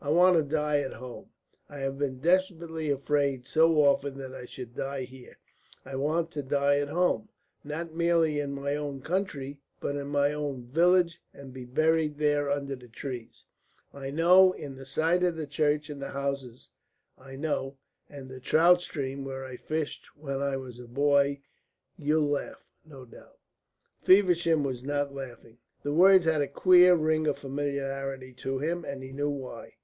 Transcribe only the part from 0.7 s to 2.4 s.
at home, and I have been